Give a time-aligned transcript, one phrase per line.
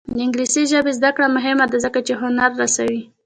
[0.15, 3.01] د انګلیسي ژبې زده کړه مهمه ده ځکه چې هنر رسوي.